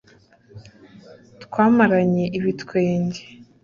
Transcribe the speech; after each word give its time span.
Twamaranye 1.43 2.25
ibitwenge 2.37 3.21